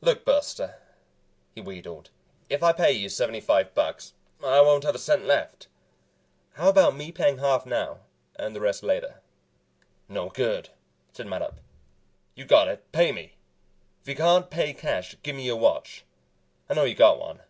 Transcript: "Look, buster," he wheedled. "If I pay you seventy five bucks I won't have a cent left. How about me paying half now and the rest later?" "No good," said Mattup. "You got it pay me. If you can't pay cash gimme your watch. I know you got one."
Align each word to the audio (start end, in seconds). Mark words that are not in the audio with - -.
"Look, 0.00 0.24
buster," 0.24 0.76
he 1.52 1.60
wheedled. 1.60 2.10
"If 2.48 2.62
I 2.62 2.72
pay 2.72 2.92
you 2.92 3.08
seventy 3.08 3.40
five 3.40 3.74
bucks 3.74 4.12
I 4.40 4.60
won't 4.60 4.84
have 4.84 4.94
a 4.94 5.00
cent 5.00 5.24
left. 5.24 5.66
How 6.52 6.68
about 6.68 6.94
me 6.94 7.10
paying 7.10 7.38
half 7.38 7.66
now 7.66 7.98
and 8.36 8.54
the 8.54 8.60
rest 8.60 8.84
later?" 8.84 9.20
"No 10.08 10.28
good," 10.30 10.68
said 11.12 11.26
Mattup. 11.26 11.56
"You 12.36 12.44
got 12.44 12.68
it 12.68 12.92
pay 12.92 13.10
me. 13.10 13.34
If 14.02 14.06
you 14.10 14.14
can't 14.14 14.48
pay 14.48 14.72
cash 14.74 15.16
gimme 15.24 15.44
your 15.44 15.56
watch. 15.56 16.04
I 16.68 16.74
know 16.74 16.84
you 16.84 16.94
got 16.94 17.18
one." 17.18 17.40